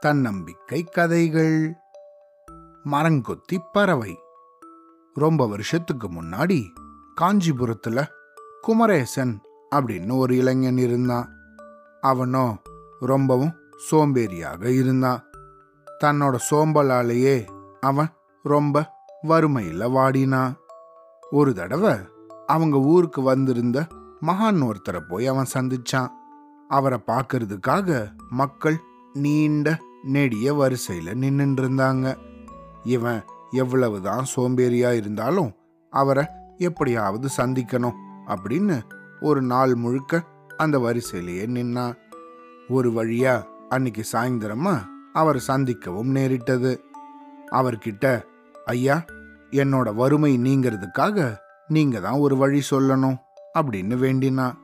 தன்னம்பிக்கை 0.00 0.84
கதைகள். 0.84 1.74
மரங்கொத்தி 2.90 3.58
பறவை. 3.72 4.18
ரொம்ப 5.14 5.48
வருஷத்துக்கு 5.48 6.08
முன்னாடி 6.08 6.64
காஞ்சிபுரத்துல 7.20 8.06
குமரேசன் 8.60 9.40
அப்படின்னு 9.74 10.16
ஒரு 10.16 10.36
இளைஞன் 10.36 10.78
இருந்தான். 10.78 11.36
அவனோ 12.00 12.58
ரொம்பவும் 13.00 13.54
சோம்பேறியாக 13.90 14.64
இருந்தான். 14.64 15.24
தன்னோட 16.04 16.38
சோம்பலாலேயே 16.50 17.46
அவன் 17.80 18.08
ரொம்ப 18.42 18.90
வறுமையில 19.22 19.90
வாடினான். 19.90 20.54
ஒரு 21.30 21.54
தடவை 21.54 21.94
அவங்க 22.46 22.76
ஊருக்கு 22.76 23.22
வந்திருந்த 23.22 23.86
மகான் 24.22 24.70
ஒருத்தரை 24.70 25.00
போய் 25.08 25.26
அவன் 25.26 25.46
சந்திச்சான். 25.54 26.10
அவரை 26.68 26.98
பார்க்கறதுக்காக 27.06 28.12
மக்கள் 28.30 28.80
நீண்ட 29.12 29.78
நெடிய 30.02 30.54
வரிசையில 30.54 31.14
நின்னுட்டு 31.14 31.62
இருந்தாங்க 31.62 32.18
இவன் 32.84 33.24
எவ்வளவுதான் 33.50 34.24
சோம்பேறியா 34.36 34.92
இருந்தாலும் 34.92 35.52
அவரை 35.90 36.24
எப்படியாவது 36.58 37.28
சந்திக்கணும் 37.36 37.94
அப்படின்னு 38.26 38.82
ஒரு 39.20 39.42
நாள் 39.42 39.74
முழுக்க 39.74 40.22
அந்த 40.56 40.78
வரிசையிலேயே 40.78 41.46
நின்னான். 41.46 41.94
ஒரு 42.68 42.90
வழியா 42.90 43.44
அன்னைக்கு 43.68 44.04
சாயந்தரமா 44.12 44.82
அவர் 45.12 45.36
சந்திக்கவும் 45.36 46.10
நேரிட்டது. 46.10 46.84
அவர்கிட்ட 47.50 48.24
ஐயா 48.64 49.04
என்னோட 49.50 49.94
வறுமை 49.94 50.38
நீங்கிறதுக்காக 50.38 51.36
நீங்க 51.68 52.00
தான் 52.00 52.12
ஒரு 52.12 52.36
வழி 52.36 52.62
சொல்லணும் 52.70 53.16
அப்படின்னு 53.58 53.96
வேண்டினான். 53.96 54.63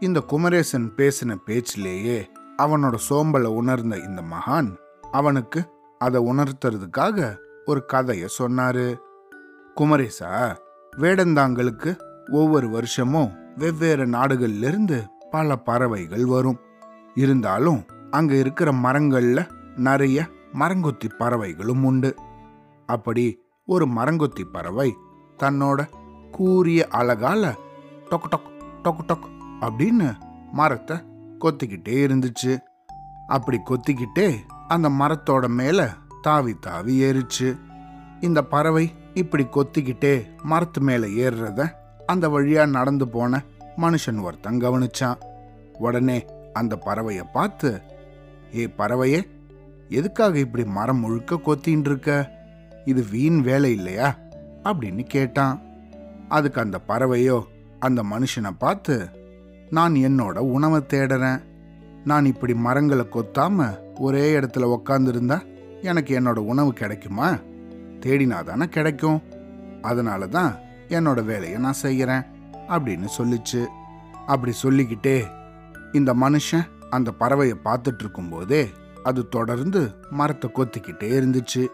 இந்த 0.00 0.20
குமரேசன் 0.20 0.92
பேசின 0.96 1.36
பேச்சிலேயே 1.46 2.24
அவனோட 2.62 2.98
சோம்பலை 3.10 3.44
உணர்ந்த 3.44 3.96
இந்த 3.96 4.22
மகான் 4.22 4.76
அவனுக்கு 5.12 5.70
அதை 5.98 6.22
உணர்த்துறதுக்காக 6.22 7.36
ஒரு 7.64 7.84
கதையை 7.84 8.28
சொன்னாரு. 8.38 8.94
குமரேசா 9.76 10.56
வேடந்தாங்களுக்கு 10.96 11.98
ஒவ்வொரு 12.32 12.68
வருஷமும் 12.68 13.32
வெவ்வேறு 13.56 14.06
நாடுகள்லிருந்து 14.06 15.06
பல 15.30 15.56
பறவைகள் 15.56 16.26
வரும். 16.26 16.58
இருந்தாலும் 17.14 17.84
அங்க 18.10 18.34
இருக்கிற 18.34 18.72
மரங்கள்ல 18.72 19.48
நிறைய 19.76 20.28
மரங்கொத்தி 20.54 21.08
பறவைகளும் 21.18 21.84
உண்டு. 21.84 22.14
அப்படி 22.86 23.42
ஒரு 23.66 23.86
மரங்கொத்தி 23.86 24.44
பறவை 24.52 24.94
தன்னோட 25.38 25.88
கூரிய 26.30 26.88
அழகால 26.90 27.54
டொக் 28.10 28.28
டொக் 28.30 28.50
டொக் 28.84 29.04
டொக் 29.08 29.33
அப்படின்னு 29.60 30.14
மரத்தை 30.52 30.96
கொத்திக்கிட்டே 31.40 32.06
இருந்துச்சு. 32.06 32.58
அப்படி 33.26 33.60
கொத்திக்கிட்டே 33.70 34.38
அந்த 34.68 34.88
மரத்தோட 34.88 35.48
மேலே 35.48 35.84
தாவி 36.22 36.54
தாவி 36.54 37.02
ஏறிச்சு. 37.02 37.58
இந்த 38.20 38.42
பறவை 38.44 38.92
இப்படி 39.14 39.44
கொத்திக்கிட்டே 39.44 40.26
மரத்து 40.42 40.80
மேலே 40.80 41.08
ஏறுறத 41.08 41.70
அந்த 42.06 42.28
வழியாக 42.28 42.70
நடந்து 42.70 43.08
போன 43.08 43.42
மனுஷன் 43.76 44.22
ஒருத்தன் 44.22 44.58
கவனிச்சான். 44.58 45.18
உடனே 45.78 46.24
அந்த 46.52 46.78
பறவையை 46.86 47.22
பார்த்து 47.32 47.82
ஏ 48.56 48.72
பறவையே 48.78 49.22
எதுக்காக 49.88 50.38
இப்படி 50.38 50.64
மரம் 50.64 50.98
முழுக்க 50.98 51.34
கொத்தின்னு 51.34 51.80
இருக்க? 51.80 52.30
இது 52.84 53.06
வீண் 53.10 53.40
வேலை 53.40 53.72
இல்லையா? 53.72 54.16
அப்படின்னு 54.64 55.02
கேட்டான். 55.02 55.62
அதுக்கு 56.28 56.60
அந்த 56.60 56.80
பறவையோ 56.88 57.42
அந்த 57.78 58.02
மனுஷனை 58.02 58.50
பார்த்து 58.58 59.08
நான் 59.74 59.94
என்னோட 60.06 60.38
உணவை 60.56 60.80
தேடுறேன். 60.88 61.40
நான் 62.04 62.24
இப்படி 62.24 62.54
மரங்களை 62.54 63.04
கொத்தாம 63.04 63.56
ஒரே 64.00 64.24
இடத்துல 64.38 64.66
உக்காந்துருந்தா 64.76 65.38
எனக்கு 65.82 66.20
என்னோட 66.20 66.40
உணவு 66.52 66.72
கிடைக்குமா? 66.72 67.28
தேடினா 68.00 68.38
தானே 68.44 68.66
கிடைக்கும். 68.68 69.18
அதனால 69.82 70.26
தான் 70.26 70.50
என்னோட 70.88 71.24
வேலையை 71.24 71.58
நான் 71.58 71.82
செய்கிறேன் 71.84 72.24
அப்படின்னு 72.68 73.08
சொல்லிச்சு. 73.18 73.62
அப்படி 74.26 74.52
சொல்லிக்கிட்டே 74.52 75.16
இந்த 75.92 76.14
மனுஷன் 76.14 76.66
அந்த 76.90 77.12
பறவையை 77.20 77.56
பார்த்துட்டு 77.64 78.02
இருக்கும்போதே 78.04 78.62
அது 79.02 79.28
தொடர்ந்து 79.28 79.80
மரத்தை 80.10 80.50
கொத்திக்கிட்டே 80.54 81.10
இருந்துச்சு. 81.20 81.64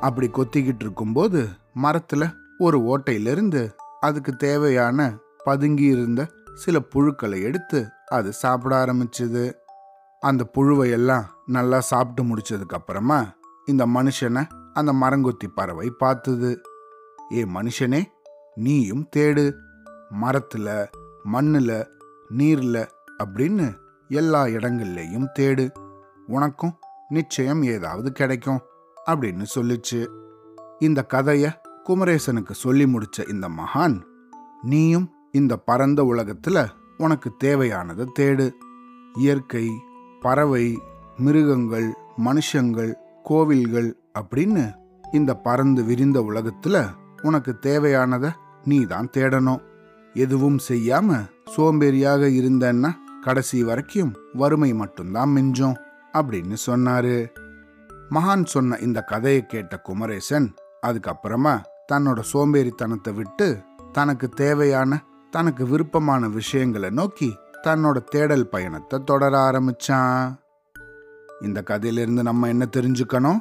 அப்படி 0.00 0.28
கொத்திக்கிட்டு 0.28 0.84
இருக்கும்போது 0.86 1.40
மரத்தில் 1.74 2.34
ஒரு 2.58 2.78
ஓட்டையிலிருந்து 2.92 3.62
அதுக்கு 4.00 4.32
தேவையான 4.36 5.10
பதுங்கி 5.44 5.86
இருந்த 5.96 6.22
சில 6.54 6.80
புழுக்களை 6.94 7.42
எடுத்து 7.42 7.88
அது 8.06 8.32
சாப்பிட 8.32 8.84
ஆரம்பிச்சது. 8.84 9.52
அந்த 10.20 10.50
புழுவை 10.54 10.90
எல்லாம் 10.90 11.24
நல்லா 11.46 11.80
சாப்பிட்டு 11.80 12.36
முடிச்சதுக்கு 12.36 12.68
அப்புறமா 12.68 13.34
இந்த 13.66 13.86
மனுஷனை 13.86 14.48
அந்த 14.72 14.92
மரங்கொத்தி 14.92 15.48
பறவை 15.54 15.90
பார்த்தது. 15.90 16.60
ஏ 17.32 17.44
மனுஷனே 17.44 18.04
நீயும் 18.54 19.08
தேடு. 19.16 19.52
மரத்துல 20.20 20.86
மண்ணுல 21.32 21.86
நீர்ல 22.30 22.88
அப்படின்னு 23.24 23.74
எல்லா 24.08 24.44
இடங்கள்லேயும் 24.44 25.28
தேடு. 25.38 25.70
உனக்கும் 26.26 26.78
நிச்சயம் 27.08 27.62
ஏதாவது 27.62 28.12
கிடைக்கும் 28.12 28.60
அப்படின்னு 29.06 29.46
சொல்லிச்சு. 29.54 30.08
இந்த 30.78 31.06
கதைய 31.14 31.52
குமரேசனுக்கு 31.88 32.50
சொல்லி 32.50 32.84
முடிச்ச 32.84 33.28
இந்த 33.28 33.48
மகான் 33.48 34.02
நீயும் 34.62 35.12
இந்த 35.38 35.56
பரந்த 35.68 36.00
உலகத்துல 36.02 36.58
உனக்கு 36.96 37.28
தேவையானதை 37.44 38.04
தேடு. 38.18 38.46
இயற்கை 39.18 39.66
பறவை 40.20 40.64
மிருகங்கள் 41.16 41.88
மனுஷங்கள் 42.24 42.92
கோவில்கள் 43.22 43.88
அப்படின்னு 44.20 44.64
இந்த 45.12 45.32
பறந்து 45.46 45.84
விரிந்த 45.84 46.18
உலகத்துல 46.20 46.76
உனக்கு 47.22 47.52
தேவையானத 47.62 48.26
நீ 48.64 48.78
தான் 48.84 49.08
தேடணும். 49.16 49.62
எதுவும் 50.14 50.58
செய்யாம 50.68 51.18
சோம்பேறியாக 51.54 52.28
இருந்தன்னா 52.40 52.90
கடைசி 53.20 53.58
வரைக்கும் 53.64 54.12
வறுமை 54.32 54.70
மட்டும்தான் 54.74 55.30
மிஞ்சும் 55.36 55.76
அப்படின்னு 56.12 56.56
சொன்னாரு. 56.66 57.16
மகான் 58.10 58.44
சொன்ன 58.44 58.78
இந்த 58.86 59.00
கதையை 59.02 59.42
கேட்ட 59.46 59.74
குமரேசன் 59.80 60.48
அதுக்கப்புறமா 60.86 61.54
தன்னோட 61.92 62.20
சோம்பேறித்தனத்தை 62.32 63.14
விட்டு 63.14 63.48
தனக்கு 63.92 64.28
தேவையான 64.28 65.00
தனக்கு 65.32 65.66
விருப்பமான 65.66 66.28
விஷயங்களை 66.28 66.90
நோக்கி 66.90 67.36
தன்னோட 67.66 67.98
தேடல் 68.04 68.48
பயணத்தை 68.48 69.00
தொடர 69.04 69.38
ஆரம்பிச்சான். 69.38 70.34
இந்த 71.40 71.62
கதையிலிருந்து 71.62 72.22
நம்ம 72.22 72.48
என்ன 72.48 72.68
தெரிஞ்சுக்கணும்? 72.76 73.40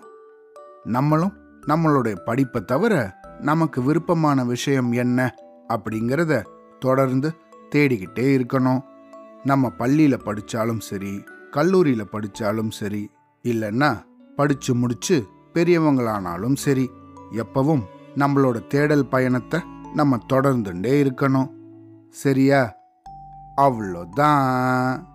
நம்மளும் 0.84 1.34
நம்மளுடைய 1.68 2.16
படிப்பை 2.26 2.62
தவிர 2.62 2.94
நமக்கு 3.40 3.84
விருப்பமான 3.84 4.46
விஷயம் 4.46 4.92
என்ன 4.92 5.36
அப்படிங்கிறத 5.68 6.44
தொடர்ந்து 6.80 7.32
தேடிக்கிட்டே 7.76 8.28
இருக்கணும். 8.38 8.82
நம்ம 9.44 9.70
பள்ளியில் 9.70 10.26
படித்தாலும் 10.26 10.80
சரி 10.80 11.24
கல்லூரியில் 11.52 12.12
படித்தாலும் 12.12 12.72
சரி 12.72 13.12
இல்லைன்னா 13.44 14.04
படித்து 14.36 14.76
முடித்து 14.76 15.26
பெரியவங்களானாலும் 15.54 16.56
சரி 16.56 16.92
எப்பவும் 17.32 17.84
நம்மளோட 18.16 18.68
தேடல் 18.68 19.10
பயணத்தை 19.10 19.60
நம்ம 19.94 20.20
தொடர்ந்துட்டே 20.34 20.96
இருக்கணும். 21.06 21.50
சரியா? 22.12 22.76
அவ்வளோதான். 23.56 25.11